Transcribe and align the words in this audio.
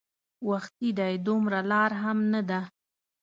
وختي 0.49 0.89
دی 0.99 1.13
دومره 1.27 1.59
لار 1.71 1.91
هم 2.01 2.17
نه 2.33 2.41
ده. 2.49 2.61